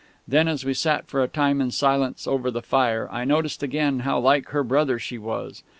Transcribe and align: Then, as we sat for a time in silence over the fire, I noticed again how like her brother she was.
Then, 0.27 0.47
as 0.47 0.65
we 0.65 0.73
sat 0.73 1.05
for 1.05 1.21
a 1.21 1.27
time 1.27 1.61
in 1.61 1.69
silence 1.69 2.25
over 2.25 2.49
the 2.49 2.63
fire, 2.63 3.07
I 3.11 3.23
noticed 3.23 3.61
again 3.61 3.99
how 3.99 4.17
like 4.17 4.47
her 4.49 4.63
brother 4.63 4.97
she 4.97 5.19
was. 5.19 5.61